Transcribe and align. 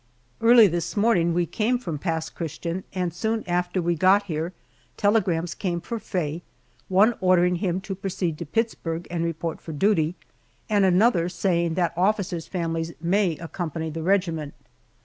Early 0.41 0.65
this 0.65 0.97
morning 0.97 1.31
we 1.31 1.45
came 1.45 1.77
from 1.77 1.99
Pass 1.99 2.31
Christian, 2.31 2.83
and 2.91 3.13
soon 3.13 3.43
after 3.45 3.83
we 3.83 3.93
got 3.93 4.23
here 4.23 4.51
telegrams 4.97 5.53
came 5.53 5.79
for 5.79 5.99
Faye, 5.99 6.41
one 6.87 7.13
ordering 7.21 7.57
him 7.57 7.79
to 7.81 7.93
proceed 7.93 8.39
to 8.39 8.47
Pittsburg 8.47 9.05
and 9.11 9.23
report 9.23 9.61
for 9.61 9.73
duty, 9.73 10.15
and 10.67 10.85
another 10.85 11.29
saying 11.29 11.75
that 11.75 11.93
officers' 11.95 12.47
families 12.47 12.93
may 12.99 13.37
accompany 13.37 13.91
the 13.91 14.01
regiment. 14.01 14.55